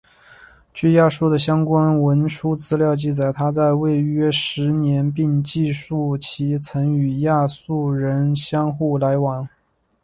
[0.73, 9.49] 据亚述的相关文书资料记载他在位约十年并记述其曾与亚述人相互往来。